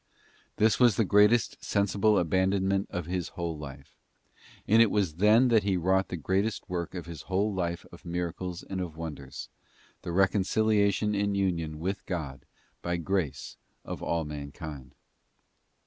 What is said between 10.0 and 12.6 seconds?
the reconciliation and union with God